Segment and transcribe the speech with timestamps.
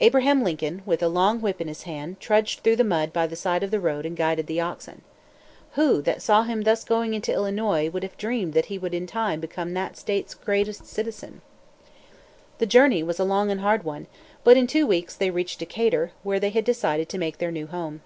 [0.00, 3.34] Abraham Lincoln, with a long whip in his hand, trudged through the mud by the
[3.36, 5.00] side of the road and guided the oxen.
[5.76, 9.06] Who that saw him thus going into Illinois would have dreamed that he would in
[9.06, 11.40] time become that state's greatest citizen?
[12.58, 14.08] The journey was a long and hard one;
[14.44, 17.66] but in two weeks they reached Decatur, where they had decided to make their new
[17.66, 18.02] home.